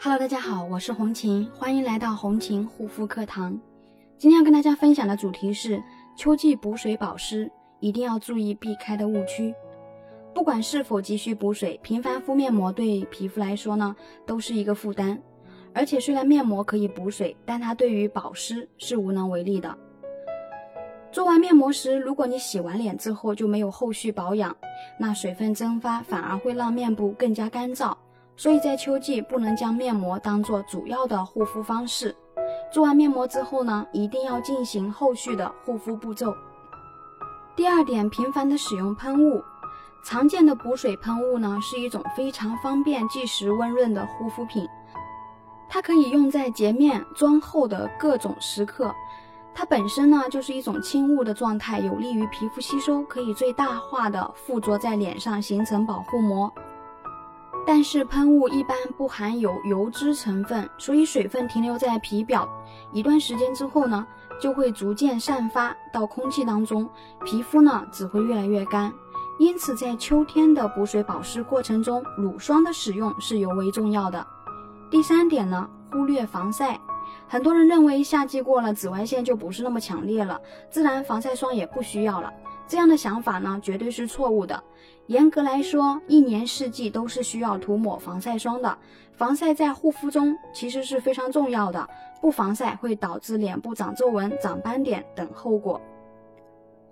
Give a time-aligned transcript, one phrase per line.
[0.00, 3.58] Hello，大家好，我是红琴，欢迎来到红琴护肤课堂。
[4.16, 5.82] 今天要跟大家分享的主题是
[6.16, 7.50] 秋季补水保湿，
[7.80, 9.52] 一定要注意避开的误区。
[10.32, 15.20] 不管是否急需补水，频繁敷面膜对皮肤来说呢，都是一个负担。
[15.74, 19.76] 而且虽然面膜可以补水，但它对于保湿是无能为力的。
[21.10, 24.56] 做完面膜时，如果你洗完脸之后就没有后续保养，
[24.96, 27.92] 那水分蒸发反而会让面部更加干燥。
[28.38, 32.16] 所以在秋季不能将面膜当做主要的护肤方式。
[32.72, 36.32] 做完面膜之后呢，一定要进行后续的护肤步骤。
[37.56, 39.42] 第二点，频繁的使用喷雾。
[40.04, 44.66] 常见的补水喷雾呢，是一种非常方便、即时温润的护肤品。
[45.68, 48.94] 它可以用在洁面、妆后的各种时刻。
[49.52, 56.50] 它本身呢就是一种轻雾的状态，有利于皮肤吸收，可以最大化的附着在脸上形成保护膜。
[57.68, 62.48] 但是喷雾一般不含有油脂成分，所以水分停留在皮表
[62.94, 64.06] 一段时间之后呢，
[64.40, 66.88] 就会逐渐散发到空气当中，
[67.26, 68.90] 皮肤呢只会越来越干。
[69.38, 74.26] 因此在秋天的补水保湿过程中，乳霜的使用是尤为重要的。
[74.90, 76.80] 第三点呢，忽略防晒。
[77.28, 82.32] 很多人认为夏季过了，紫外线就不是那么强烈了，自然防晒霜也不需要了。
[82.68, 84.62] 这样的想法呢，绝对是错误的。
[85.06, 88.78] 严格来说，一年四季都是需要涂抹防晒霜的。
[89.16, 91.88] 防晒在护肤中其实是非常重要的，
[92.20, 95.80] 不防晒会导致脸部长皱纹、长斑点等后果。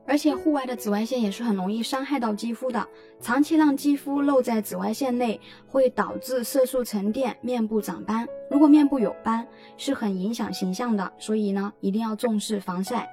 [0.09, 2.87] 而且户外的紫外线也是很容易伤害到肌肤的，
[3.21, 8.27] 长期让肌肤露在紫外线内，会导致色素沉淀，面部长斑。
[8.49, 13.09] 如果面部有斑，是很影响形象的，所以呢，一定要重视防晒。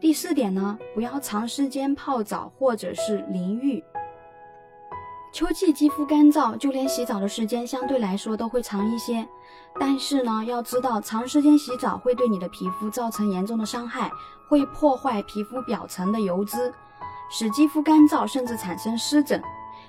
[0.00, 3.84] 第四点呢，不要长时间泡澡或者是淋浴。
[5.30, 9.28] 秋季肌肤干燥，就连洗澡的时间相对来说都会长一些。
[9.78, 14.10] 但是呢，要知道长时间洗澡会对你的皮肤造成严重的伤害，
[14.48, 16.72] 会破坏皮肤表层的油脂，
[17.30, 19.40] 使肌肤干燥，甚至产生湿疹。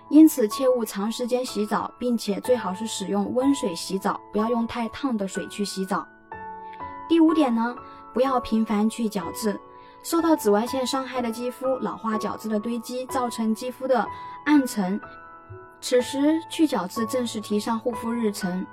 [0.09, 6.05] 因此，切勿长时间洗澡，并且最好是使用温水洗澡，不要用太烫的水去洗澡。
[7.07, 7.73] 第五点呢，
[8.13, 9.57] 不要频繁去角质。
[10.03, 14.05] 受到紫外线伤害的肌肤，老化角质的堆积，造成肌肤的
[14.45, 14.99] 暗沉。
[15.79, 18.65] 此时去角质正是提上护肤日程，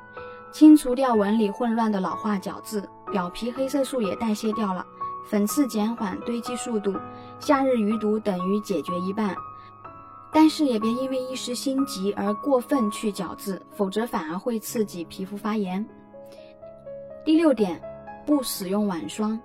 [0.53, 4.85] 清除掉纹理混乱的老化角质，表皮黑色素也代谢掉了，
[5.27, 6.95] 粉刺减缓堆积速度，
[7.39, 9.35] 夏日余毒等于解决一半。
[10.31, 15.85] 但是也别因为一时心急而过分去角质，否则反而会刺激皮肤发炎。
[17.25, 17.81] 第六点，
[18.27, 19.39] 不使用晚霜。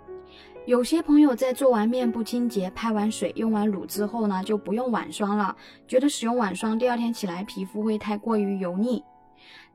[0.66, 5.58] 有些朋友在做完面部清洁、拍完水、用完乳之后呢，就不用晚霜了，
[5.90, 9.04] 觉得使用晚霜第二天起来皮肤会太过于油腻。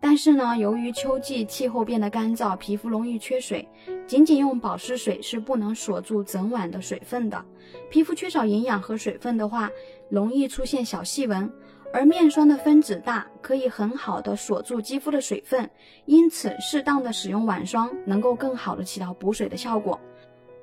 [0.00, 3.68] 但是呢，由于秋季气候变得干燥，皮肤容易缺水，
[4.06, 7.44] 仅仅用保湿水是不能锁住整晚的水分的。
[7.90, 9.70] 皮肤缺少营养和水分的话，
[10.08, 11.52] 容易出现小细纹。
[11.92, 15.68] 而面霜的分子大，可以很好的锁住肌肤的水分，
[16.06, 20.00] 因此适当的使用晚霜能够更好的起到补水的效果。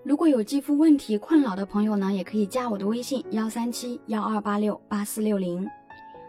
[0.05, 5.67] 如果有肌肤问题困扰的朋友呢，也可以加我的微信幺三七幺二八六八四六零。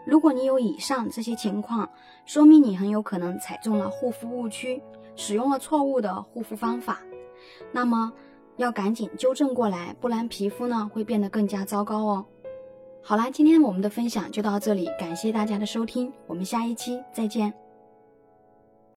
[0.03, 1.87] 如果你有以上这些情况，
[2.25, 4.81] 说明你很有可能踩中了护肤误区，
[5.15, 7.01] 使用了错误的护肤方法，
[7.71, 8.11] 那么
[8.55, 12.25] 要赶紧纠正过来，不然皮肤呢会变得更加糟糕哦。
[13.03, 17.66] 好啦，今天我们的分享就到这里，感谢大家的收听，我们下一期再见。